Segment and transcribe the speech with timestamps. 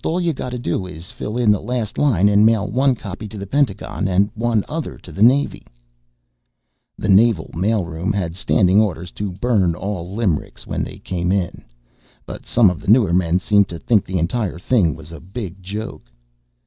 [0.03, 3.27] All you have to do is fill in the last line, and mail one copy
[3.27, 5.63] to the Pentagon and the other to the Navy..."
[6.97, 11.31] The Naval mail room had standing orders to burn all the limericks when they came
[11.31, 11.63] in,
[12.25, 15.61] but some of the newer men seemed to think the entire thing was a big
[15.61, 16.05] joke.